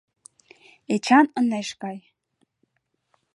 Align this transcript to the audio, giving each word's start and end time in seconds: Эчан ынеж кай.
Эчан 0.93 1.25
ынеж 1.39 1.69
кай. 1.81 1.97